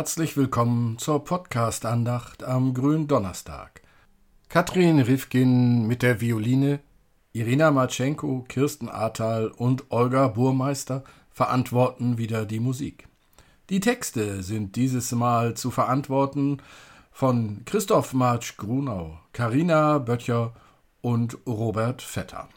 Herzlich 0.00 0.34
willkommen 0.34 0.96
zur 0.96 1.24
Podcast-Andacht 1.24 2.42
am 2.42 2.72
Gründonnerstag. 2.72 3.82
Katrin 4.48 4.98
Rifkin 4.98 5.86
mit 5.86 6.00
der 6.00 6.22
Violine, 6.22 6.80
Irina 7.34 7.70
Matschenko, 7.70 8.46
Kirsten 8.48 8.88
Ahrtal 8.88 9.48
und 9.48 9.90
Olga 9.90 10.28
Burmeister 10.28 11.04
verantworten 11.30 12.16
wieder 12.16 12.46
die 12.46 12.60
Musik. 12.60 13.08
Die 13.68 13.80
Texte 13.80 14.42
sind 14.42 14.74
dieses 14.76 15.12
Mal 15.12 15.52
zu 15.52 15.70
verantworten 15.70 16.62
von 17.12 17.66
Christoph 17.66 18.14
Marsch 18.14 18.56
Grunau, 18.56 19.20
Karina 19.34 19.98
Böttcher 19.98 20.54
und 21.02 21.36
Robert 21.46 22.00
Vetter. 22.00 22.48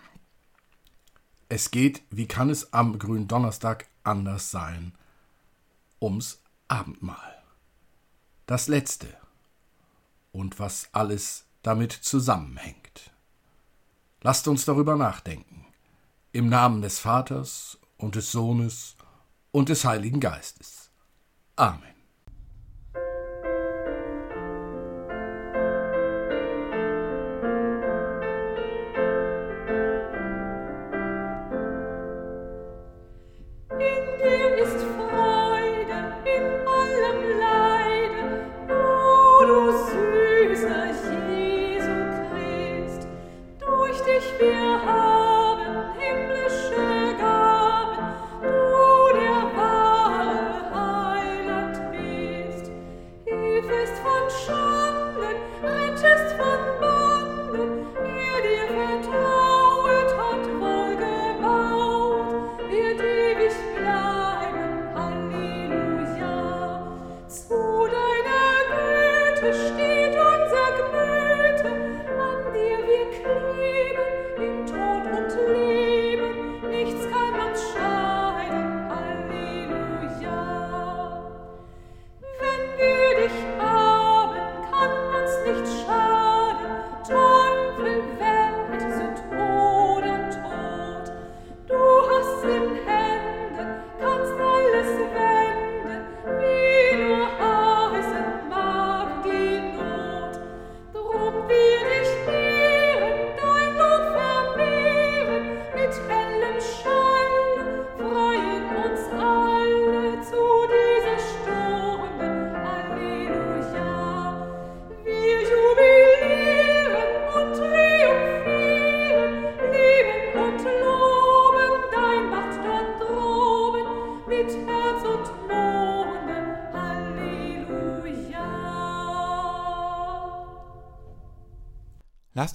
Es 1.49 1.71
geht, 1.71 2.03
wie 2.09 2.25
kann 2.25 2.49
es 2.49 2.71
am 2.71 2.97
Gründonnerstag 2.97 3.87
anders 4.05 4.49
sein, 4.49 4.93
ums 5.99 6.39
Abendmahl. 6.73 7.43
Das 8.47 8.67
letzte 8.67 9.07
und 10.31 10.57
was 10.57 10.89
alles 10.91 11.45
damit 11.61 11.91
zusammenhängt. 11.91 13.11
Lasst 14.21 14.47
uns 14.47 14.65
darüber 14.65 14.95
nachdenken. 14.95 15.67
Im 16.31 16.49
Namen 16.49 16.81
des 16.81 16.97
Vaters 16.97 17.77
und 17.97 18.15
des 18.15 18.31
Sohnes 18.31 18.95
und 19.51 19.69
des 19.69 19.85
Heiligen 19.85 20.19
Geistes. 20.19 20.89
Amen. 21.55 21.92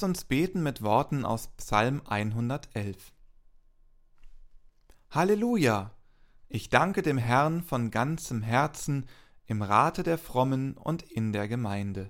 Uns 0.09 0.25
beten 0.25 0.63
mit 0.63 0.81
Worten 0.81 1.27
aus 1.27 1.49
Psalm 1.59 2.01
111. 2.07 3.13
Halleluja! 5.11 5.91
Ich 6.49 6.71
danke 6.71 7.03
dem 7.03 7.19
Herrn 7.19 7.63
von 7.63 7.91
ganzem 7.91 8.41
Herzen 8.41 9.05
im 9.45 9.61
Rate 9.61 10.05
der 10.05 10.17
Frommen 10.17 10.79
und 10.79 11.03
in 11.03 11.35
der 11.35 11.47
Gemeinde. 11.47 12.09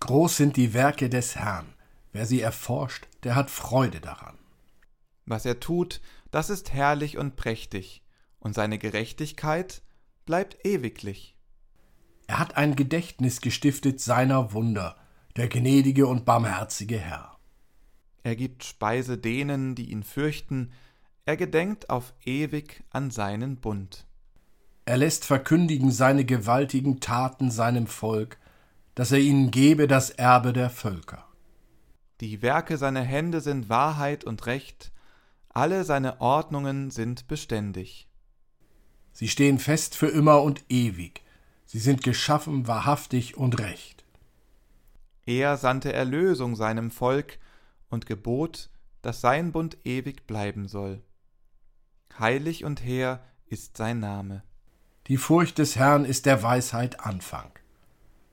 Groß 0.00 0.36
sind 0.36 0.58
die 0.58 0.74
Werke 0.74 1.08
des 1.08 1.36
Herrn. 1.36 1.72
Wer 2.12 2.26
sie 2.26 2.42
erforscht, 2.42 3.08
der 3.22 3.34
hat 3.34 3.50
Freude 3.50 4.02
daran. 4.02 4.36
Was 5.24 5.46
er 5.46 5.58
tut, 5.58 6.02
das 6.30 6.50
ist 6.50 6.74
herrlich 6.74 7.16
und 7.16 7.34
prächtig, 7.34 8.02
und 8.40 8.54
seine 8.54 8.76
Gerechtigkeit 8.76 9.80
bleibt 10.26 10.66
ewiglich. 10.66 11.34
Er 12.26 12.40
hat 12.40 12.58
ein 12.58 12.76
Gedächtnis 12.76 13.40
gestiftet 13.40 14.02
seiner 14.02 14.52
Wunder, 14.52 14.98
der 15.36 15.48
gnädige 15.48 16.06
und 16.06 16.24
barmherzige 16.24 16.98
Herr. 16.98 17.36
Er 18.22 18.36
gibt 18.36 18.64
Speise 18.64 19.18
denen, 19.18 19.74
die 19.74 19.90
ihn 19.90 20.02
fürchten, 20.02 20.72
er 21.26 21.36
gedenkt 21.36 21.90
auf 21.90 22.14
ewig 22.24 22.84
an 22.90 23.10
seinen 23.10 23.56
Bund. 23.56 24.06
Er 24.84 24.96
lässt 24.96 25.24
verkündigen 25.24 25.90
seine 25.90 26.24
gewaltigen 26.24 27.00
Taten 27.00 27.50
seinem 27.50 27.86
Volk, 27.86 28.38
dass 28.94 29.12
er 29.12 29.18
ihnen 29.18 29.50
gebe 29.50 29.88
das 29.88 30.10
Erbe 30.10 30.52
der 30.52 30.70
Völker. 30.70 31.26
Die 32.20 32.40
Werke 32.40 32.78
seiner 32.78 33.02
Hände 33.02 33.40
sind 33.40 33.68
Wahrheit 33.68 34.24
und 34.24 34.46
Recht, 34.46 34.92
alle 35.50 35.84
seine 35.84 36.20
Ordnungen 36.20 36.90
sind 36.90 37.28
beständig. 37.28 38.08
Sie 39.12 39.28
stehen 39.28 39.58
fest 39.58 39.96
für 39.96 40.08
immer 40.08 40.42
und 40.42 40.64
ewig, 40.68 41.22
sie 41.66 41.78
sind 41.78 42.02
geschaffen 42.02 42.66
wahrhaftig 42.66 43.36
und 43.36 43.58
recht. 43.58 44.05
Er 45.26 45.56
sandte 45.56 45.92
Erlösung 45.92 46.54
seinem 46.54 46.90
Volk 46.90 47.38
und 47.90 48.06
gebot, 48.06 48.70
dass 49.02 49.20
sein 49.20 49.52
Bund 49.52 49.76
ewig 49.84 50.26
bleiben 50.26 50.68
soll. 50.68 51.02
Heilig 52.18 52.64
und 52.64 52.82
hehr 52.82 53.22
ist 53.46 53.76
sein 53.76 54.00
Name. 54.00 54.42
Die 55.08 55.18
Furcht 55.18 55.58
des 55.58 55.76
Herrn 55.76 56.04
ist 56.04 56.26
der 56.26 56.42
Weisheit 56.42 57.00
Anfang. 57.00 57.50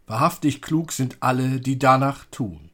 Wahrhaftig 0.07 0.61
klug 0.61 0.91
sind 0.91 1.17
alle, 1.21 1.59
die 1.59 1.79
danach 1.79 2.25
tun. 2.25 2.71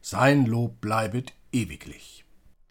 Sein 0.00 0.46
Lob 0.46 0.80
bleibet 0.80 1.34
ewiglich. 1.52 2.24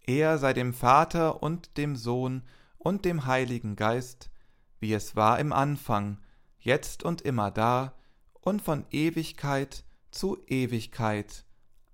Er 0.05 0.37
sei 0.39 0.53
dem 0.53 0.73
Vater 0.73 1.43
und 1.43 1.77
dem 1.77 1.95
Sohn 1.95 2.43
und 2.77 3.05
dem 3.05 3.25
Heiligen 3.25 3.75
Geist, 3.75 4.31
wie 4.79 4.93
es 4.93 5.15
war 5.15 5.39
im 5.39 5.53
Anfang, 5.53 6.17
jetzt 6.59 7.03
und 7.03 7.21
immer 7.21 7.51
da 7.51 7.93
und 8.41 8.61
von 8.61 8.85
Ewigkeit 8.89 9.83
zu 10.11 10.37
Ewigkeit. 10.47 11.43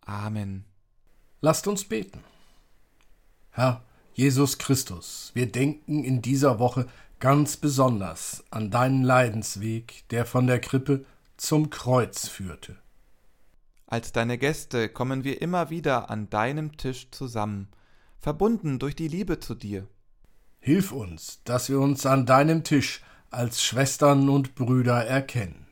Amen. 0.01 0.65
Lasst 1.41 1.67
uns 1.67 1.83
beten. 1.83 2.19
Herr 3.51 3.83
Jesus 4.13 4.57
Christus, 4.57 5.31
wir 5.33 5.51
denken 5.51 6.03
in 6.03 6.21
dieser 6.21 6.59
Woche 6.59 6.88
ganz 7.19 7.57
besonders 7.57 8.44
an 8.50 8.71
deinen 8.71 9.03
Leidensweg, 9.03 10.07
der 10.09 10.25
von 10.25 10.47
der 10.47 10.59
Krippe 10.59 11.06
zum 11.38 11.69
Kreuz 11.69 12.27
führte. 12.27 12.77
Als 13.88 14.12
deine 14.12 14.38
Gäste 14.38 14.89
kommen 14.89 15.23
wir 15.23 15.41
immer 15.41 15.69
wieder 15.69 16.09
an 16.09 16.29
deinem 16.29 16.77
Tisch 16.77 17.09
zusammen, 17.11 17.68
verbunden 18.19 18.79
durch 18.79 18.95
die 18.95 19.07
Liebe 19.07 19.39
zu 19.39 19.53
dir. 19.53 19.88
Hilf 20.59 20.91
uns, 20.91 21.41
dass 21.44 21.69
wir 21.69 21.79
uns 21.79 22.06
an 22.06 22.25
deinem 22.25 22.63
Tisch 22.63 23.03
als 23.29 23.63
Schwestern 23.63 24.29
und 24.29 24.56
Brüder 24.56 25.06
erkennen. 25.06 25.64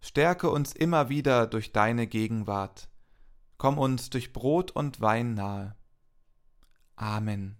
Stärke 0.00 0.50
uns 0.50 0.72
immer 0.72 1.08
wieder 1.08 1.46
durch 1.46 1.72
deine 1.72 2.06
Gegenwart. 2.06 2.88
Komm 3.58 3.78
uns 3.78 4.10
durch 4.10 4.32
Brot 4.32 4.70
und 4.70 5.00
Wein 5.00 5.34
nahe. 5.34 5.76
Amen. 6.96 7.59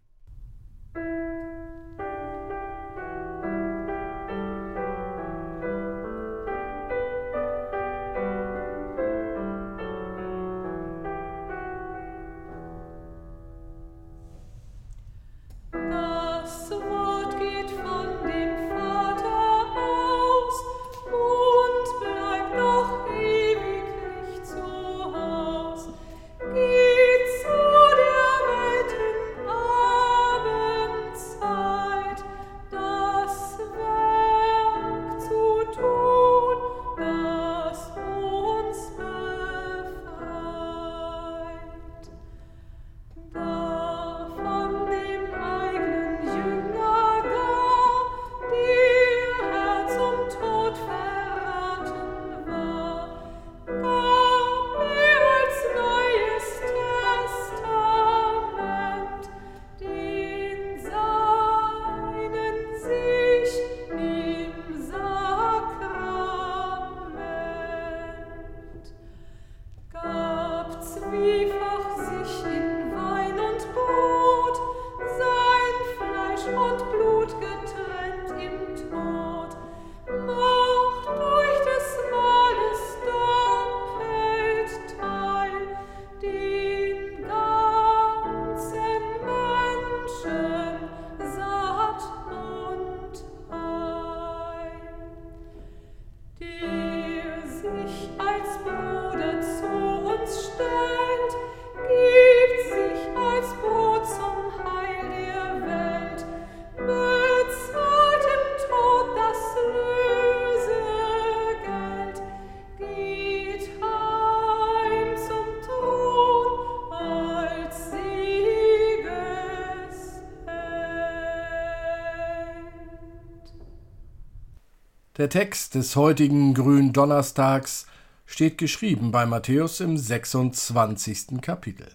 Der 125.20 125.28
Text 125.28 125.74
des 125.74 125.96
heutigen 125.96 126.54
Gründonnerstags 126.54 127.86
steht 128.24 128.56
geschrieben 128.56 129.10
bei 129.10 129.26
Matthäus 129.26 129.80
im 129.80 129.98
26. 129.98 131.42
Kapitel. 131.42 131.92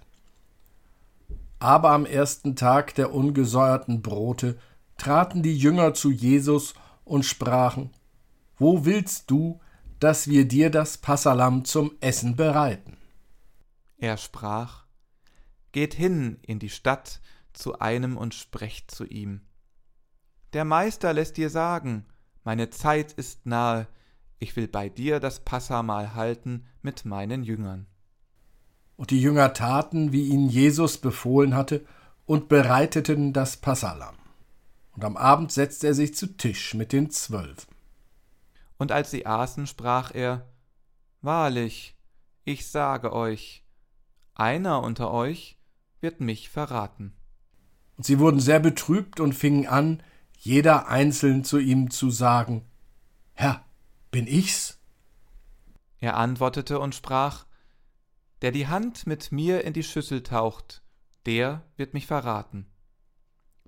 Aber 1.57 1.89
am 1.89 2.05
ersten 2.05 2.55
Tag 2.55 2.93
der 2.93 3.15
ungesäuerten 3.15 4.03
Brote 4.03 4.59
traten 4.99 5.41
die 5.41 5.57
Jünger 5.57 5.95
zu 5.95 6.11
Jesus 6.11 6.75
und 7.03 7.25
sprachen: 7.25 7.89
Wo 8.57 8.85
willst 8.85 9.31
du, 9.31 9.59
dass 9.99 10.27
wir 10.27 10.47
dir 10.47 10.69
das 10.69 10.99
Passalam 10.99 11.65
zum 11.65 11.93
Essen 12.01 12.35
bereiten? 12.35 12.95
Er 13.97 14.17
sprach: 14.17 14.85
Geht 15.71 15.95
hin 15.95 16.37
in 16.43 16.59
die 16.59 16.69
Stadt 16.69 17.21
zu 17.53 17.79
einem 17.79 18.17
und 18.17 18.35
sprecht 18.35 18.91
zu 18.91 19.03
ihm. 19.03 19.41
Der 20.53 20.63
Meister 20.63 21.11
lässt 21.11 21.37
dir 21.37 21.49
sagen, 21.49 22.05
meine 22.45 22.69
Zeit 22.69 23.11
ist 23.11 23.45
nahe, 23.45 23.87
ich 24.39 24.55
will 24.55 24.67
bei 24.67 24.87
dir 24.87 25.19
das 25.19 25.39
Passamal 25.39 26.13
halten 26.13 26.67
mit 26.81 27.03
meinen 27.03 27.43
Jüngern. 27.43 27.87
Und 28.95 29.09
die 29.09 29.19
Jünger 29.19 29.53
taten, 29.53 30.13
wie 30.13 30.27
ihnen 30.27 30.47
Jesus 30.47 30.99
befohlen 30.99 31.55
hatte, 31.55 31.85
und 32.25 32.47
bereiteten 32.47 33.33
das 33.33 33.57
Passalam. 33.57 34.15
Und 34.93 35.03
am 35.03 35.17
Abend 35.17 35.51
setzte 35.51 35.87
er 35.87 35.93
sich 35.93 36.15
zu 36.15 36.37
Tisch 36.37 36.73
mit 36.75 36.93
den 36.93 37.09
Zwölfen. 37.09 37.75
Und 38.77 38.91
als 38.91 39.11
sie 39.11 39.25
aßen, 39.25 39.67
sprach 39.67 40.13
er, 40.13 40.47
Wahrlich, 41.21 41.97
ich 42.43 42.67
sage 42.67 43.11
euch, 43.11 43.65
einer 44.35 44.83
unter 44.83 45.11
euch 45.11 45.57
wird 45.99 46.21
mich 46.21 46.49
verraten. 46.49 47.13
Und 47.97 48.05
sie 48.05 48.19
wurden 48.19 48.39
sehr 48.39 48.59
betrübt 48.59 49.19
und 49.19 49.33
fingen 49.33 49.65
an, 49.65 50.03
jeder 50.45 50.89
einzeln 50.89 51.43
zu 51.43 51.57
ihm 51.57 51.89
zu 51.89 52.11
sagen, 52.11 52.63
Herr, 53.33 53.65
bin 54.11 54.27
ich's? 54.27 54.79
Er 55.97 56.17
antwortete 56.17 56.79
und 56.79 56.93
sprach, 56.93 57.47
Der 58.43 58.51
die 58.51 58.67
Hand 58.67 59.07
mit 59.07 59.31
mir 59.31 59.63
in 59.63 59.73
die 59.73 59.81
Schüssel 59.81 60.21
taucht, 60.21 60.83
der 61.25 61.63
wird 61.77 61.95
mich 61.95 62.05
verraten. 62.05 62.67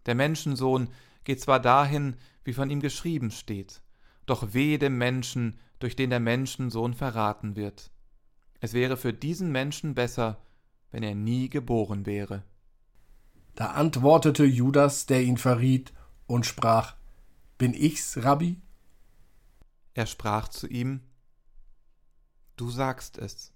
Der 0.06 0.14
Menschensohn 0.14 0.90
geht 1.24 1.42
zwar 1.42 1.60
dahin, 1.60 2.16
wie 2.44 2.54
von 2.54 2.70
ihm 2.70 2.80
geschrieben 2.80 3.32
steht, 3.32 3.82
doch 4.28 4.54
weh 4.54 4.78
dem 4.78 5.00
Menschen, 5.00 5.60
durch 5.80 5.96
den 5.96 6.12
der 6.12 6.20
Menschensohn 6.20 6.94
verraten 6.94 7.56
wird. 7.56 7.90
Es 8.60 8.74
wäre 8.74 8.98
für 8.98 9.14
diesen 9.14 9.52
Menschen 9.52 9.96
besser, 9.96 10.44
wenn 10.92 11.02
er 11.02 11.16
nie 11.16 11.50
geboren 11.50 12.06
wäre. 12.06 12.44
Da 13.56 13.72
antwortete 13.72 14.46
Judas, 14.46 15.08
der 15.08 15.24
ihn 15.24 15.38
verriet, 15.38 15.92
und 16.28 16.46
sprach, 16.46 16.96
Bin 17.58 17.74
ich's, 17.74 18.18
Rabbi? 18.18 18.62
Er 19.94 20.06
sprach 20.06 20.50
zu 20.50 20.68
ihm, 20.68 21.02
Du 22.56 22.70
sagst 22.70 23.18
es. 23.18 23.54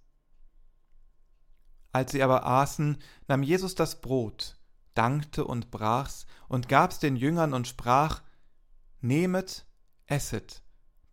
Als 1.92 2.12
sie 2.12 2.24
aber 2.24 2.46
aßen, 2.46 2.98
nahm 3.28 3.44
Jesus 3.44 3.76
das 3.76 4.02
Brot, 4.02 4.58
dankte 4.94 5.46
und 5.46 5.72
brach's 5.72 6.26
und 6.48 6.70
gab's 6.70 7.00
den 7.00 7.16
Jüngern 7.16 7.54
und 7.54 7.68
sprach, 7.68 8.22
Nehmet, 9.02 9.66
esset, 10.06 10.64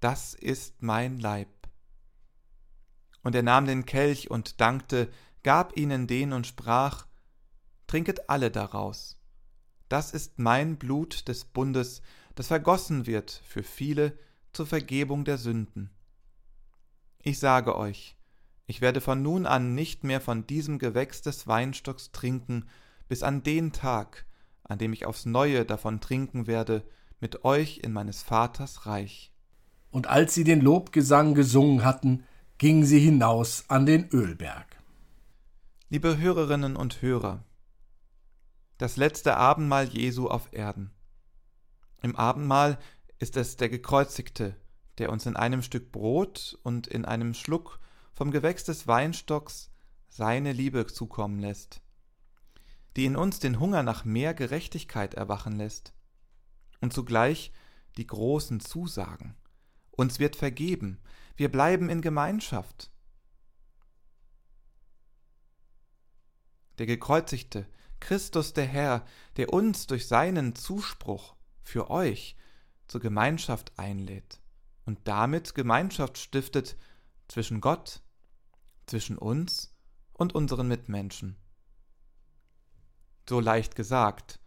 das 0.01 0.35
ist 0.35 0.83
mein 0.83 1.19
Leib. 1.19 1.49
Und 3.23 3.35
er 3.35 3.43
nahm 3.43 3.67
den 3.67 3.85
Kelch 3.87 4.31
und 4.31 4.61
dankte, 4.61 5.11
gab 5.43 5.77
ihnen 5.77 6.07
den 6.07 6.33
und 6.33 6.47
sprach, 6.47 7.07
Trinket 7.87 8.29
alle 8.29 8.51
daraus 8.51 9.18
das 9.89 10.13
ist 10.13 10.39
mein 10.39 10.77
Blut 10.77 11.29
des 11.29 11.45
Bundes, 11.45 12.03
das 12.35 12.49
vergossen 12.49 13.07
wird 13.07 13.43
für 13.47 13.63
viele 13.63 14.19
zur 14.53 14.67
Vergebung 14.67 15.25
der 15.25 15.39
Sünden. 15.39 15.91
Ich 17.23 17.39
sage 17.39 17.77
euch, 17.77 18.17
ich 18.67 18.81
werde 18.81 19.01
von 19.01 19.23
nun 19.23 19.47
an 19.47 19.75
nicht 19.75 20.05
mehr 20.05 20.21
von 20.21 20.47
diesem 20.47 20.79
Gewächs 20.79 21.23
des 21.23 21.47
Weinstocks 21.47 22.13
trinken, 22.13 22.67
bis 23.09 23.23
an 23.23 23.43
den 23.43 23.73
Tag, 23.73 24.27
an 24.63 24.79
dem 24.79 24.93
ich 24.93 25.07
aufs 25.07 25.25
neue 25.25 25.65
davon 25.65 26.01
trinken 26.01 26.47
werde, 26.47 26.85
mit 27.21 27.45
euch 27.45 27.79
in 27.83 27.93
meines 27.93 28.23
Vaters 28.23 28.87
Reich. 28.87 29.33
Und 29.91 30.07
als 30.07 30.35
sie 30.35 30.45
den 30.45 30.61
Lobgesang 30.61 31.35
gesungen 31.35 31.85
hatten, 31.85 32.25
gingen 32.59 32.85
sie 32.85 33.01
hinaus 33.01 33.65
an 33.69 33.87
den 33.87 34.09
Ölberg. 34.11 34.67
Liebe 35.89 36.19
Hörerinnen 36.19 36.77
und 36.77 37.01
Hörer, 37.01 37.45
das 38.79 38.97
letzte 38.97 39.37
Abendmahl 39.37 39.89
Jesu 39.89 40.29
auf 40.29 40.53
Erden. 40.53 40.93
Im 42.01 42.15
Abendmahl 42.15 42.79
ist 43.19 43.37
es 43.37 43.57
der 43.57 43.69
Gekreuzigte, 43.69 44.57
der 44.99 45.11
uns 45.11 45.27
in 45.27 45.37
einem 45.37 45.63
Stück 45.63 45.91
Brot 45.91 46.59
und 46.63 46.87
in 46.87 47.05
einem 47.05 47.35
Schluck 47.35 47.81
vom 48.13 48.31
Gewächs 48.31 48.65
des 48.65 48.87
Weinstocks 48.87 49.71
seine 50.09 50.53
Liebe 50.53 50.87
zukommen 50.87 51.41
lässt, 51.41 51.83
die 52.97 53.05
in 53.05 53.17
uns 53.17 53.41
den 53.41 53.59
Hunger 53.59 53.83
nach 53.83 54.05
mehr 54.05 54.33
Gerechtigkeit 54.33 55.15
erwachen 55.15 55.57
lässt 55.57 55.93
und 56.81 56.93
zugleich 56.93 57.53
die 57.97 58.07
großen 58.07 58.61
Zusagen. 58.61 59.37
Uns 59.91 60.21
wird 60.21 60.37
vergeben, 60.37 61.01
wir 61.37 61.51
bleiben 61.51 61.89
in 61.89 62.01
Gemeinschaft. 62.01 62.93
Der 66.79 66.87
Gekreuzigte 66.87 67.67
Christus 68.01 68.53
der 68.53 68.67
Herr, 68.67 69.05
der 69.37 69.53
uns 69.53 69.87
durch 69.87 70.07
seinen 70.07 70.55
Zuspruch 70.55 71.37
für 71.63 71.91
euch 71.91 72.37
zur 72.87 73.01
Gemeinschaft 73.01 73.79
einlädt 73.79 74.41
und 74.85 75.07
damit 75.07 75.55
Gemeinschaft 75.55 76.19
stiftet 76.19 76.77
zwischen 77.29 77.61
Gott, 77.61 78.01
zwischen 78.87 79.19
uns 79.19 79.75
und 80.15 80.35
unseren 80.35 80.69
Mitmenschen. 80.69 81.37
So 83.29 83.41
leicht 83.41 83.77
gesagt 83.77 84.41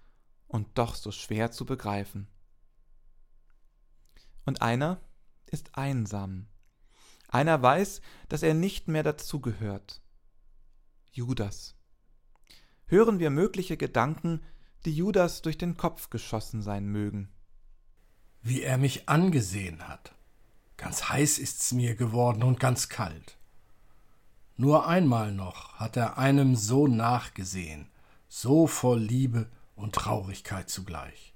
und 0.48 0.78
doch 0.78 0.96
so 0.96 1.12
schwer 1.12 1.52
zu 1.52 1.66
begreifen. 1.66 2.28
Und 4.46 4.62
einer 4.62 5.00
ist 5.46 5.78
einsam. 5.78 6.48
Einer 7.28 7.62
weiß, 7.62 8.02
dass 8.28 8.42
er 8.42 8.56
nicht 8.56 8.88
mehr 8.88 9.04
dazugehört. 9.04 10.02
Judas 11.12 11.76
hören 12.92 13.20
wir 13.20 13.30
mögliche 13.30 13.78
Gedanken, 13.78 14.42
die 14.86 14.94
Judas 14.94 15.42
durch 15.42 15.58
den 15.58 15.78
Kopf 15.78 16.10
geschossen 16.10 16.62
sein 16.62 16.86
mögen. 16.86 17.30
Wie 18.42 18.62
er 18.62 18.78
mich 18.78 19.08
angesehen 19.08 19.88
hat. 19.88 20.14
Ganz 20.76 21.08
heiß 21.10 21.40
ist's 21.40 21.72
mir 21.72 21.96
geworden 21.96 22.44
und 22.44 22.60
ganz 22.60 22.90
kalt. 22.90 23.38
Nur 24.58 24.88
einmal 24.88 25.32
noch 25.32 25.76
hat 25.76 25.96
er 25.96 26.18
einem 26.18 26.56
so 26.56 26.86
nachgesehen, 26.88 27.90
so 28.28 28.68
voll 28.68 29.00
Liebe 29.00 29.50
und 29.76 29.96
Traurigkeit 29.96 30.70
zugleich. 30.70 31.34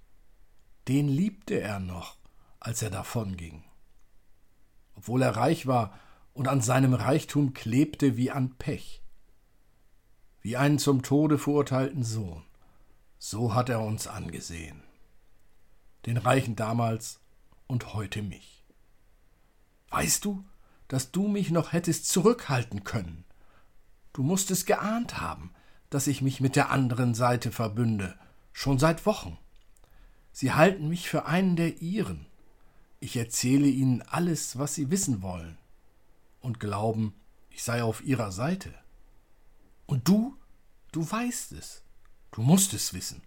Den 0.90 1.08
liebte 1.08 1.60
er 1.62 1.80
noch, 1.80 2.18
als 2.60 2.82
er 2.82 2.90
davonging. 2.90 3.64
Obwohl 4.96 5.22
er 5.22 5.38
reich 5.38 5.68
war 5.68 5.98
und 6.34 6.50
an 6.50 6.60
seinem 6.60 6.94
Reichtum 6.94 7.54
klebte 7.54 8.18
wie 8.18 8.30
an 8.30 8.56
Pech, 8.58 9.05
wie 10.46 10.58
einen 10.58 10.78
zum 10.78 11.02
Tode 11.02 11.40
verurteilten 11.40 12.04
Sohn. 12.04 12.44
So 13.18 13.56
hat 13.56 13.68
er 13.68 13.82
uns 13.82 14.06
angesehen. 14.06 14.84
Den 16.06 16.18
Reichen 16.18 16.56
damals 16.56 17.20
und 17.66 17.96
heute 17.96 18.22
mich. 18.22 18.64
Weißt 19.90 20.24
du, 20.24 20.46
dass 20.88 21.10
du 21.10 21.28
mich 21.28 21.50
noch 21.50 21.74
hättest 21.74 22.10
zurückhalten 22.10 22.84
können? 22.84 23.26
Du 24.14 24.22
musst 24.22 24.52
es 24.52 24.68
geahnt 24.68 25.20
haben, 25.20 25.52
dass 25.90 26.06
ich 26.06 26.22
mich 26.22 26.42
mit 26.42 26.56
der 26.56 26.70
anderen 26.70 27.16
Seite 27.16 27.52
verbünde, 27.52 28.14
schon 28.54 28.78
seit 28.78 29.08
Wochen. 29.08 29.40
Sie 30.32 30.54
halten 30.54 30.90
mich 30.90 31.10
für 31.10 31.26
einen 31.26 31.56
der 31.56 31.82
ihren. 31.82 32.28
Ich 33.00 33.18
erzähle 33.18 33.66
ihnen 33.66 34.04
alles, 34.04 34.60
was 34.60 34.76
sie 34.76 34.92
wissen 34.92 35.24
wollen, 35.24 35.58
und 36.40 36.60
glauben, 36.60 37.16
ich 37.50 37.64
sei 37.64 37.82
auf 37.82 38.04
ihrer 38.04 38.32
Seite. 38.32 38.76
Und 39.86 40.08
du, 40.08 40.36
du 40.92 41.10
weißt 41.10 41.52
es, 41.54 41.84
du 42.32 42.42
musst 42.42 42.74
es 42.74 42.94
wissen. 42.94 43.22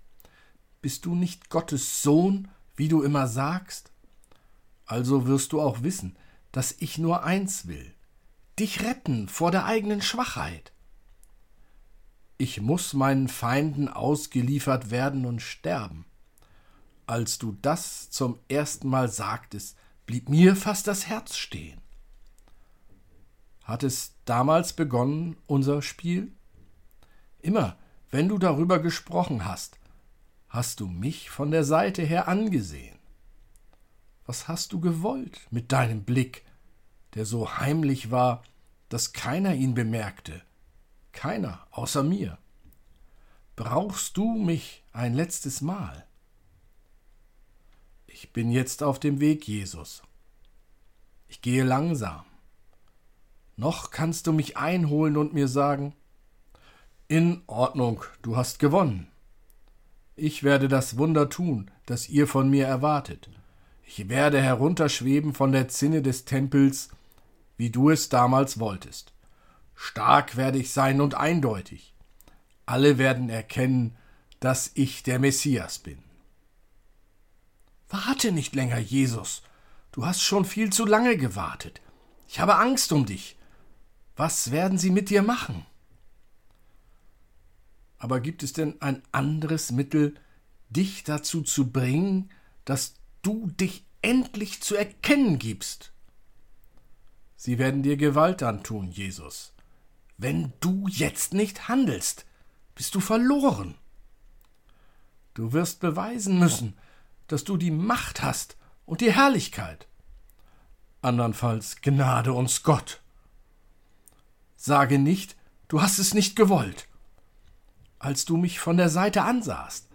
Bist 0.80 1.04
du 1.04 1.14
nicht 1.14 1.50
Gottes 1.50 2.02
Sohn, 2.02 2.48
wie 2.76 2.88
du 2.88 3.02
immer 3.02 3.26
sagst? 3.26 3.92
Also 4.86 5.26
wirst 5.26 5.52
du 5.52 5.60
auch 5.60 5.82
wissen, 5.82 6.16
dass 6.52 6.74
ich 6.78 6.98
nur 6.98 7.24
eins 7.24 7.66
will, 7.66 7.94
dich 8.58 8.82
retten 8.82 9.28
vor 9.28 9.50
der 9.50 9.64
eigenen 9.64 10.02
Schwachheit. 10.02 10.72
Ich 12.38 12.60
muss 12.60 12.94
meinen 12.94 13.28
Feinden 13.28 13.88
ausgeliefert 13.88 14.90
werden 14.90 15.26
und 15.26 15.42
sterben. 15.42 16.04
Als 17.06 17.38
du 17.38 17.56
das 17.62 18.10
zum 18.10 18.38
ersten 18.48 18.88
Mal 18.88 19.08
sagtest, 19.10 19.76
blieb 20.06 20.28
mir 20.28 20.54
fast 20.54 20.86
das 20.86 21.06
Herz 21.06 21.36
stehen. 21.36 21.80
Hat 23.64 23.82
es 23.82 24.14
damals 24.24 24.72
begonnen, 24.72 25.36
unser 25.46 25.82
Spiel? 25.82 26.32
Immer, 27.48 27.78
wenn 28.10 28.28
du 28.28 28.36
darüber 28.36 28.78
gesprochen 28.78 29.46
hast, 29.46 29.78
hast 30.50 30.80
du 30.80 30.86
mich 30.86 31.30
von 31.30 31.50
der 31.50 31.64
Seite 31.64 32.02
her 32.02 32.28
angesehen. 32.28 32.98
Was 34.26 34.48
hast 34.48 34.74
du 34.74 34.80
gewollt 34.80 35.40
mit 35.50 35.72
deinem 35.72 36.04
Blick, 36.04 36.44
der 37.14 37.24
so 37.24 37.56
heimlich 37.56 38.10
war, 38.10 38.42
dass 38.90 39.14
keiner 39.14 39.54
ihn 39.54 39.72
bemerkte, 39.72 40.42
keiner 41.12 41.66
außer 41.70 42.02
mir. 42.02 42.36
Brauchst 43.56 44.18
du 44.18 44.30
mich 44.34 44.84
ein 44.92 45.14
letztes 45.14 45.62
Mal? 45.62 46.06
Ich 48.06 48.34
bin 48.34 48.50
jetzt 48.50 48.82
auf 48.82 49.00
dem 49.00 49.20
Weg, 49.20 49.48
Jesus. 49.48 50.02
Ich 51.28 51.40
gehe 51.40 51.64
langsam. 51.64 52.26
Noch 53.56 53.90
kannst 53.90 54.26
du 54.26 54.34
mich 54.34 54.58
einholen 54.58 55.16
und 55.16 55.32
mir 55.32 55.48
sagen, 55.48 55.94
in 57.08 57.42
Ordnung, 57.46 58.04
du 58.22 58.36
hast 58.36 58.58
gewonnen. 58.58 59.08
Ich 60.14 60.42
werde 60.42 60.68
das 60.68 60.98
Wunder 60.98 61.28
tun, 61.28 61.70
das 61.86 62.08
ihr 62.08 62.26
von 62.26 62.48
mir 62.50 62.66
erwartet. 62.66 63.28
Ich 63.84 64.08
werde 64.08 64.40
herunterschweben 64.40 65.34
von 65.34 65.52
der 65.52 65.68
Zinne 65.68 66.02
des 66.02 66.24
Tempels 66.24 66.90
wie 67.58 67.70
du 67.70 67.90
es 67.90 68.08
damals 68.08 68.58
wolltest. 68.58 69.12
Stark 69.74 70.36
werde 70.36 70.58
ich 70.58 70.72
sein 70.72 71.02
und 71.02 71.14
eindeutig. 71.14 71.92
Alle 72.64 72.96
werden 72.96 73.28
erkennen, 73.28 73.96
dass 74.40 74.70
ich 74.74 75.02
der 75.02 75.18
Messias 75.18 75.78
bin. 75.78 75.98
Warte 77.90 78.32
nicht 78.32 78.54
länger, 78.54 78.78
Jesus. 78.78 79.42
Du 79.92 80.06
hast 80.06 80.22
schon 80.22 80.44
viel 80.44 80.70
zu 80.70 80.86
lange 80.86 81.16
gewartet. 81.16 81.80
Ich 82.28 82.40
habe 82.40 82.56
Angst 82.56 82.92
um 82.92 83.06
dich. 83.06 83.36
Was 84.16 84.50
werden 84.50 84.78
sie 84.78 84.90
mit 84.90 85.10
dir 85.10 85.22
machen? 85.22 85.66
Aber 87.98 88.20
gibt 88.20 88.42
es 88.42 88.52
denn 88.52 88.80
ein 88.80 89.02
anderes 89.12 89.72
Mittel, 89.72 90.14
dich 90.70 91.04
dazu 91.04 91.42
zu 91.42 91.70
bringen, 91.70 92.30
dass 92.64 92.94
du 93.22 93.48
dich 93.48 93.84
endlich 94.02 94.62
zu 94.62 94.76
erkennen 94.76 95.38
gibst? 95.38 95.92
Sie 97.36 97.58
werden 97.58 97.82
dir 97.82 97.96
Gewalt 97.96 98.42
antun, 98.42 98.90
Jesus. 98.90 99.52
Wenn 100.16 100.52
du 100.60 100.86
jetzt 100.88 101.32
nicht 101.34 101.68
handelst, 101.68 102.26
bist 102.74 102.94
du 102.94 103.00
verloren. 103.00 103.76
Du 105.34 105.52
wirst 105.52 105.80
beweisen 105.80 106.38
müssen, 106.38 106.76
dass 107.28 107.44
du 107.44 107.56
die 107.56 107.70
Macht 107.70 108.22
hast 108.22 108.56
und 108.86 109.00
die 109.00 109.12
Herrlichkeit. 109.12 109.86
Andernfalls 111.00 111.80
Gnade 111.80 112.32
uns 112.32 112.64
Gott. 112.64 113.00
Sage 114.56 114.98
nicht, 114.98 115.36
du 115.68 115.80
hast 115.80 116.00
es 116.00 116.14
nicht 116.14 116.34
gewollt. 116.34 116.88
Als 117.98 118.24
du 118.24 118.36
mich 118.36 118.60
von 118.60 118.76
der 118.76 118.88
Seite 118.88 119.22
ansahst, 119.22 119.88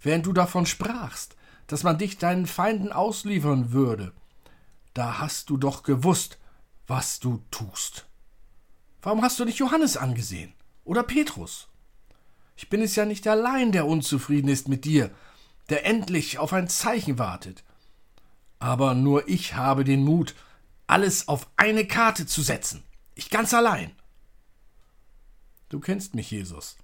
während 0.00 0.26
du 0.26 0.32
davon 0.32 0.66
sprachst, 0.66 1.36
dass 1.66 1.82
man 1.82 1.98
dich 1.98 2.18
deinen 2.18 2.46
Feinden 2.46 2.92
ausliefern 2.92 3.72
würde, 3.72 4.12
da 4.94 5.18
hast 5.18 5.50
du 5.50 5.56
doch 5.56 5.82
gewusst, 5.82 6.38
was 6.86 7.20
du 7.20 7.42
tust. 7.50 8.06
Warum 9.02 9.22
hast 9.22 9.38
du 9.38 9.44
nicht 9.44 9.58
Johannes 9.58 9.96
angesehen? 9.96 10.52
Oder 10.84 11.02
Petrus? 11.02 11.68
Ich 12.56 12.68
bin 12.68 12.82
es 12.82 12.96
ja 12.96 13.04
nicht 13.04 13.28
allein, 13.28 13.70
der 13.70 13.86
unzufrieden 13.86 14.48
ist 14.48 14.68
mit 14.68 14.84
dir, 14.84 15.10
der 15.68 15.86
endlich 15.86 16.38
auf 16.38 16.52
ein 16.52 16.68
Zeichen 16.68 17.18
wartet. 17.18 17.62
Aber 18.58 18.94
nur 18.94 19.28
ich 19.28 19.54
habe 19.54 19.84
den 19.84 20.04
Mut, 20.04 20.34
alles 20.86 21.28
auf 21.28 21.48
eine 21.56 21.86
Karte 21.86 22.26
zu 22.26 22.42
setzen. 22.42 22.82
Ich 23.14 23.30
ganz 23.30 23.54
allein. 23.54 23.92
Du 25.68 25.78
kennst 25.80 26.14
mich, 26.14 26.30
Jesus. 26.30 26.76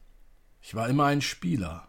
Ich 0.67 0.75
war 0.75 0.89
immer 0.89 1.05
ein 1.05 1.21
Spieler. 1.21 1.89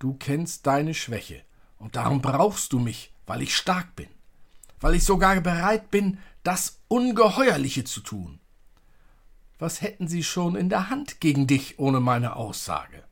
Du 0.00 0.14
kennst 0.14 0.66
deine 0.66 0.94
Schwäche, 0.94 1.44
und 1.78 1.94
darum 1.94 2.20
brauchst 2.20 2.72
du 2.72 2.80
mich, 2.80 3.12
weil 3.24 3.40
ich 3.40 3.56
stark 3.56 3.94
bin, 3.94 4.08
weil 4.80 4.96
ich 4.96 5.04
sogar 5.04 5.40
bereit 5.40 5.92
bin, 5.92 6.18
das 6.42 6.80
Ungeheuerliche 6.88 7.84
zu 7.84 8.00
tun. 8.00 8.40
Was 9.60 9.80
hätten 9.80 10.08
sie 10.08 10.24
schon 10.24 10.56
in 10.56 10.70
der 10.70 10.90
Hand 10.90 11.20
gegen 11.20 11.46
dich 11.46 11.78
ohne 11.78 12.00
meine 12.00 12.34
Aussage? 12.34 13.04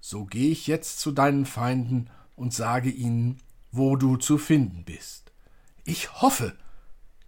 So 0.00 0.24
geh 0.24 0.50
ich 0.50 0.66
jetzt 0.66 0.98
zu 0.98 1.12
deinen 1.12 1.46
Feinden 1.46 2.10
und 2.34 2.52
sage 2.52 2.90
ihnen, 2.90 3.40
wo 3.70 3.94
du 3.94 4.16
zu 4.16 4.38
finden 4.38 4.82
bist. 4.82 5.30
Ich 5.84 6.20
hoffe, 6.22 6.56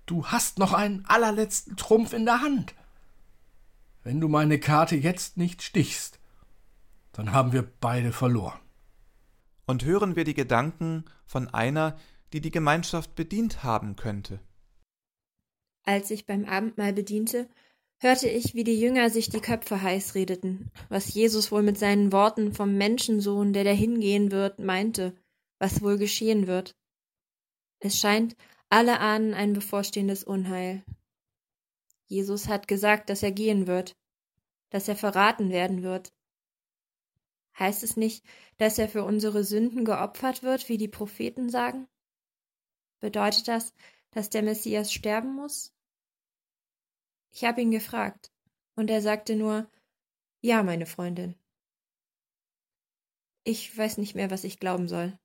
du 0.06 0.26
hast 0.26 0.58
noch 0.58 0.72
einen 0.72 1.04
allerletzten 1.06 1.76
Trumpf 1.76 2.12
in 2.12 2.24
der 2.24 2.40
Hand. 2.40 2.74
Wenn 4.02 4.20
du 4.20 4.28
meine 4.28 4.58
Karte 4.58 4.96
jetzt 4.96 5.36
nicht 5.36 5.62
stichst, 5.62 6.20
dann 7.12 7.32
haben 7.32 7.52
wir 7.52 7.62
beide 7.62 8.12
verloren. 8.12 8.58
Und 9.66 9.84
hören 9.84 10.16
wir 10.16 10.24
die 10.24 10.34
Gedanken 10.34 11.04
von 11.26 11.48
einer, 11.48 11.96
die 12.32 12.40
die 12.40 12.50
Gemeinschaft 12.50 13.14
bedient 13.14 13.62
haben 13.62 13.96
könnte. 13.96 14.40
Als 15.84 16.10
ich 16.10 16.26
beim 16.26 16.44
Abendmahl 16.44 16.92
bediente, 16.92 17.48
hörte 17.98 18.28
ich, 18.28 18.54
wie 18.54 18.64
die 18.64 18.80
Jünger 18.80 19.10
sich 19.10 19.28
die 19.28 19.40
Köpfe 19.40 19.82
heiß 19.82 20.14
redeten, 20.14 20.70
was 20.88 21.12
Jesus 21.12 21.52
wohl 21.52 21.62
mit 21.62 21.78
seinen 21.78 22.12
Worten 22.12 22.52
vom 22.52 22.76
Menschensohn, 22.76 23.52
der 23.52 23.64
dahingehen 23.64 24.30
wird, 24.30 24.58
meinte, 24.58 25.14
was 25.58 25.82
wohl 25.82 25.98
geschehen 25.98 26.46
wird. 26.46 26.74
Es 27.80 27.98
scheint, 27.98 28.36
alle 28.68 29.00
ahnen 29.00 29.34
ein 29.34 29.52
bevorstehendes 29.52 30.24
Unheil. 30.24 30.84
Jesus 32.10 32.48
hat 32.48 32.66
gesagt, 32.66 33.08
dass 33.08 33.22
er 33.22 33.30
gehen 33.30 33.68
wird, 33.68 33.96
dass 34.70 34.88
er 34.88 34.96
verraten 34.96 35.50
werden 35.50 35.84
wird. 35.84 36.12
Heißt 37.56 37.84
es 37.84 37.96
nicht, 37.96 38.24
dass 38.58 38.78
er 38.78 38.88
für 38.88 39.04
unsere 39.04 39.44
Sünden 39.44 39.84
geopfert 39.84 40.42
wird, 40.42 40.68
wie 40.68 40.76
die 40.76 40.88
Propheten 40.88 41.50
sagen? 41.50 41.86
Bedeutet 42.98 43.46
das, 43.46 43.72
dass 44.10 44.28
der 44.28 44.42
Messias 44.42 44.92
sterben 44.92 45.36
muss? 45.36 45.72
Ich 47.30 47.44
habe 47.44 47.60
ihn 47.60 47.70
gefragt, 47.70 48.32
und 48.74 48.90
er 48.90 49.02
sagte 49.02 49.36
nur 49.36 49.70
Ja, 50.40 50.64
meine 50.64 50.86
Freundin. 50.86 51.36
Ich 53.44 53.76
weiß 53.78 53.98
nicht 53.98 54.16
mehr, 54.16 54.32
was 54.32 54.42
ich 54.42 54.58
glauben 54.58 54.88
soll. 54.88 55.16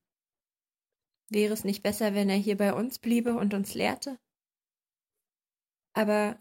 Wäre 1.29 1.53
es 1.53 1.63
nicht 1.63 1.81
besser, 1.81 2.13
wenn 2.13 2.29
er 2.29 2.37
hier 2.37 2.57
bei 2.57 2.73
uns 2.73 2.99
bliebe 2.99 3.33
und 3.33 3.55
uns 3.55 3.73
lehrte? 3.73 4.19
Aber 5.93 6.37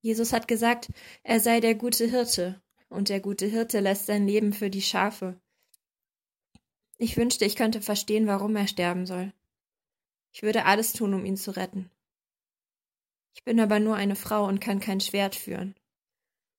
Jesus 0.00 0.32
hat 0.32 0.48
gesagt, 0.48 0.90
er 1.22 1.40
sei 1.40 1.60
der 1.60 1.74
gute 1.74 2.06
Hirte, 2.06 2.60
und 2.88 3.08
der 3.08 3.20
gute 3.20 3.46
Hirte 3.46 3.80
lässt 3.80 4.06
sein 4.06 4.26
Leben 4.26 4.52
für 4.52 4.70
die 4.70 4.82
Schafe. 4.82 5.40
Ich 6.98 7.16
wünschte, 7.16 7.44
ich 7.44 7.56
könnte 7.56 7.80
verstehen, 7.80 8.26
warum 8.26 8.56
er 8.56 8.66
sterben 8.66 9.06
soll. 9.06 9.32
Ich 10.32 10.42
würde 10.42 10.64
alles 10.64 10.92
tun, 10.92 11.14
um 11.14 11.24
ihn 11.24 11.36
zu 11.36 11.50
retten. 11.50 11.90
Ich 13.34 13.44
bin 13.44 13.60
aber 13.60 13.80
nur 13.80 13.96
eine 13.96 14.16
Frau 14.16 14.46
und 14.46 14.60
kann 14.60 14.80
kein 14.80 15.00
Schwert 15.00 15.34
führen. 15.34 15.74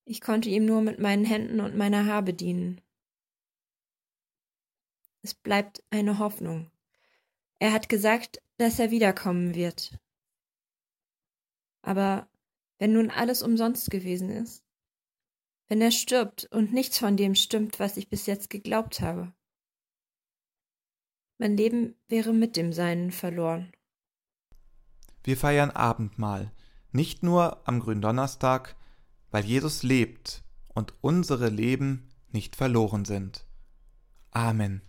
Ich 0.06 0.22
konnte 0.22 0.50
ihm 0.50 0.66
nur 0.66 0.82
mit 0.82 1.00
meinen 1.00 1.26
Händen 1.26 1.60
und 1.60 1.78
meiner 1.78 2.06
Habe 2.06 2.34
dienen. 2.34 2.82
Es 5.22 5.34
bleibt 5.34 5.84
eine 5.92 6.18
Hoffnung. 6.18 6.72
Er 7.60 7.74
hat 7.74 7.90
gesagt, 7.90 8.42
dass 8.58 8.80
er 8.80 8.90
wiederkommen 8.90 9.54
wird. 9.54 10.00
Aber 11.84 12.28
wenn 12.82 12.94
nun 12.94 13.12
alles 13.12 13.44
umsonst 13.44 13.92
gewesen 13.92 14.32
ist, 14.32 14.66
wenn 15.68 15.82
er 15.82 15.92
stirbt 15.92 16.46
und 16.46 16.74
nichts 16.74 16.98
von 16.98 17.16
dem 17.16 17.36
stimmt, 17.36 17.80
was 17.80 17.96
ich 17.96 18.10
bis 18.10 18.26
jetzt 18.26 18.50
geglaubt 18.50 19.02
habe, 19.02 19.32
mein 21.38 21.56
Leben 21.56 21.94
wäre 22.08 22.34
mit 22.34 22.58
dem 22.58 22.74
Seinen 22.74 23.12
verloren. 23.12 23.72
Wir 25.24 25.38
feiern 25.38 25.70
Abendmahl, 25.70 26.52
nicht 26.92 27.22
nur 27.22 27.68
am 27.68 27.82
Gründonnerstag, 27.82 28.76
weil 29.30 29.46
Jesus 29.46 29.84
lebt 29.84 30.44
und 30.74 30.96
unsere 31.02 31.50
Leben 31.50 32.10
nicht 32.32 32.56
verloren 32.56 33.06
sind. 33.06 33.46
Amen. 34.32 34.82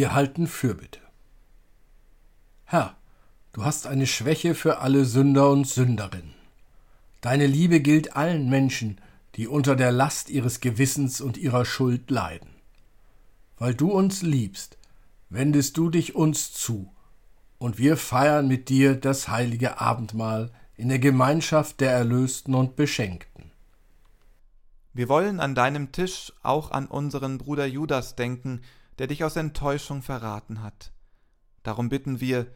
Wir 0.00 0.14
halten 0.14 0.46
Fürbitte. 0.46 1.00
Herr, 2.64 2.96
du 3.52 3.66
hast 3.66 3.86
eine 3.86 4.06
Schwäche 4.06 4.54
für 4.54 4.78
alle 4.78 5.04
Sünder 5.04 5.50
und 5.50 5.66
Sünderinnen. 5.66 6.32
Deine 7.20 7.46
Liebe 7.46 7.80
gilt 7.82 8.16
allen 8.16 8.48
Menschen, 8.48 8.98
die 9.34 9.46
unter 9.46 9.76
der 9.76 9.92
Last 9.92 10.30
ihres 10.30 10.60
Gewissens 10.60 11.20
und 11.20 11.36
ihrer 11.36 11.66
Schuld 11.66 12.10
leiden. 12.10 12.48
Weil 13.58 13.74
du 13.74 13.92
uns 13.92 14.22
liebst, 14.22 14.78
wendest 15.28 15.76
du 15.76 15.90
dich 15.90 16.14
uns 16.14 16.50
zu, 16.50 16.90
und 17.58 17.76
wir 17.76 17.98
feiern 17.98 18.48
mit 18.48 18.70
dir 18.70 18.94
das 18.94 19.28
heilige 19.28 19.82
Abendmahl 19.82 20.50
in 20.78 20.88
der 20.88 20.98
Gemeinschaft 20.98 21.78
der 21.78 21.92
Erlösten 21.92 22.54
und 22.54 22.74
Beschenkten. 22.74 23.52
Wir 24.94 25.10
wollen 25.10 25.40
an 25.40 25.54
deinem 25.54 25.92
Tisch 25.92 26.32
auch 26.42 26.70
an 26.70 26.86
unseren 26.86 27.36
Bruder 27.36 27.66
Judas 27.66 28.16
denken, 28.16 28.62
der 29.00 29.06
dich 29.06 29.24
aus 29.24 29.36
Enttäuschung 29.36 30.02
verraten 30.02 30.62
hat. 30.62 30.92
Darum 31.62 31.88
bitten 31.88 32.20
wir, 32.20 32.48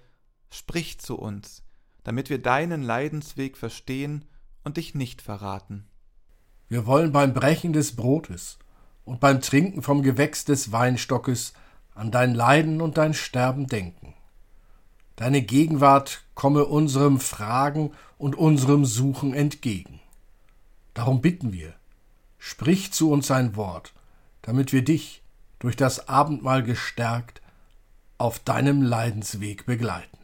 sprich 0.50 1.00
zu 1.00 1.16
uns, 1.16 1.62
damit 2.02 2.28
wir 2.28 2.36
deinen 2.36 2.82
Leidensweg 2.82 3.56
verstehen 3.56 4.26
und 4.62 4.76
dich 4.76 4.94
nicht 4.94 5.22
verraten. 5.22 5.86
Wir 6.68 6.84
wollen 6.84 7.12
beim 7.12 7.32
Brechen 7.32 7.72
des 7.72 7.96
Brotes 7.96 8.58
und 9.06 9.20
beim 9.20 9.40
Trinken 9.40 9.80
vom 9.80 10.02
Gewächs 10.02 10.44
des 10.44 10.70
Weinstockes 10.70 11.54
an 11.94 12.10
dein 12.10 12.34
Leiden 12.34 12.82
und 12.82 12.98
dein 12.98 13.14
Sterben 13.14 13.66
denken. 13.66 14.12
Deine 15.16 15.40
Gegenwart 15.40 16.26
komme 16.34 16.66
unserem 16.66 17.20
Fragen 17.20 17.92
und 18.18 18.36
unserem 18.36 18.84
Suchen 18.84 19.32
entgegen. 19.32 19.98
Darum 20.92 21.22
bitten 21.22 21.54
wir, 21.54 21.72
sprich 22.36 22.92
zu 22.92 23.10
uns 23.10 23.30
ein 23.30 23.56
Wort, 23.56 23.94
damit 24.42 24.74
wir 24.74 24.84
dich, 24.84 25.23
durch 25.64 25.76
das 25.76 26.10
Abendmahl 26.10 26.62
gestärkt, 26.62 27.40
auf 28.18 28.38
deinem 28.38 28.82
Leidensweg 28.82 29.64
begleiten. 29.64 30.18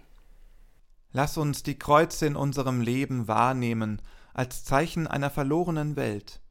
Lass 1.13 1.39
uns 1.39 1.63
die 1.63 1.79
Kreuze 1.79 2.27
in 2.27 2.37
unserem 2.37 2.83
Leben 2.83 3.27
wahrnehmen 3.27 4.03
als 4.35 4.65
Zeichen 4.65 5.07
einer 5.07 5.31
verlorenen 5.31 5.97
Welt, 5.97 6.43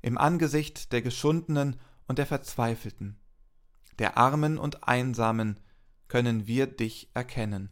im 0.00 0.18
Angesicht 0.18 0.92
der 0.92 1.02
Geschundenen 1.02 1.76
und 2.08 2.18
der 2.18 2.26
Verzweifelten, 2.26 3.16
der 4.00 4.18
Armen 4.18 4.58
und 4.58 4.88
Einsamen 4.88 5.60
können 6.08 6.48
wir 6.48 6.66
dich 6.66 7.10
erkennen. 7.14 7.70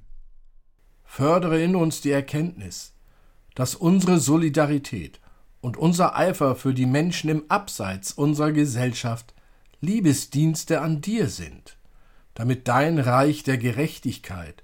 Fördere 1.03 1.61
in 1.61 1.75
uns 1.75 2.01
die 2.01 2.13
Erkenntnis, 2.13 2.95
dass 3.57 3.75
unsere 3.75 4.21
Solidarität 4.21 5.21
und 5.61 5.77
unser 5.77 6.15
Eifer 6.15 6.55
für 6.55 6.75
die 6.75 6.87
Menschen 6.87 7.29
im 7.29 7.51
Abseits 7.51 8.13
unserer 8.13 8.53
Gesellschaft 8.53 9.35
Liebesdienste 9.81 10.81
an 10.81 11.01
dir 11.01 11.29
sind, 11.29 11.79
damit 12.35 12.69
dein 12.69 12.99
Reich 12.99 13.43
der 13.43 13.57
Gerechtigkeit 13.57 14.63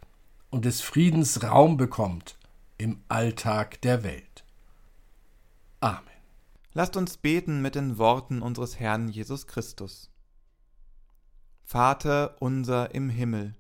und 0.50 0.64
des 0.64 0.82
Friedens 0.82 1.42
Raum 1.42 1.76
bekommt 1.76 2.38
im 2.76 3.00
Alltag 3.08 3.80
der 3.80 4.02
Welt. 4.02 4.44
Amen. 5.80 6.02
Lasst 6.74 6.96
uns 6.98 7.16
beten 7.16 7.62
mit 7.62 7.74
den 7.74 7.96
Worten 7.96 8.42
unseres 8.42 8.78
Herrn 8.78 9.08
Jesus 9.08 9.46
Christus. 9.46 10.10
Vater 11.64 12.36
unser 12.40 12.94
im 12.94 13.08
Himmel, 13.08 13.54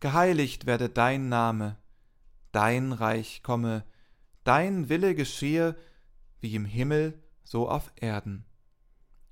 geheiligt 0.00 0.66
werde 0.66 0.90
dein 0.90 1.30
Name, 1.30 1.78
dein 2.52 2.92
Reich 2.92 3.42
komme, 3.42 3.84
dein 4.44 4.90
Wille 4.90 5.14
geschehe, 5.14 5.74
wie 6.40 6.54
im 6.54 6.66
Himmel, 6.66 7.18
so 7.44 7.68
auf 7.68 7.90
Erden. 7.96 8.44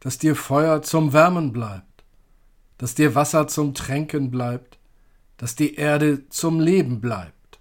dass 0.00 0.18
dir 0.18 0.34
Feuer 0.34 0.82
zum 0.82 1.12
Wärmen 1.12 1.52
bleibt, 1.52 2.04
dass 2.78 2.94
dir 2.94 3.14
Wasser 3.14 3.46
zum 3.46 3.74
Tränken 3.74 4.30
bleibt, 4.30 4.78
dass 5.36 5.54
die 5.54 5.74
Erde 5.74 6.28
zum 6.28 6.60
Leben 6.60 7.00
bleibt. 7.00 7.60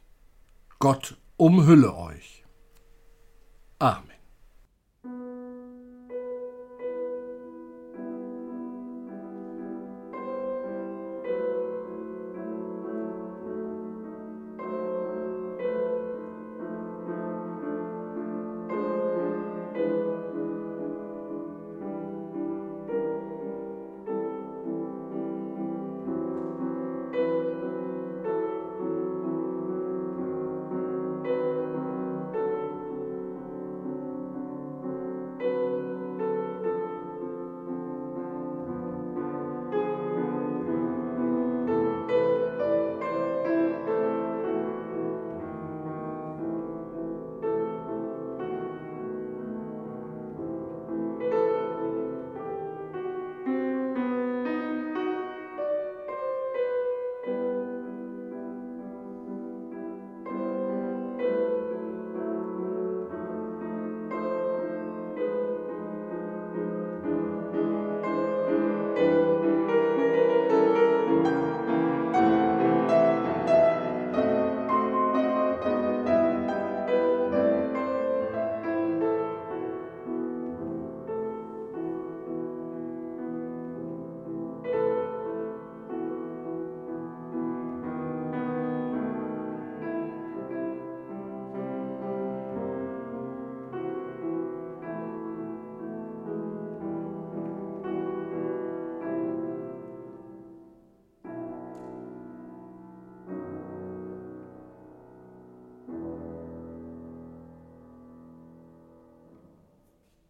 Gott 0.79 1.17
umhülle 1.37 1.95
euch. 1.95 2.43
Amen. 3.79 4.08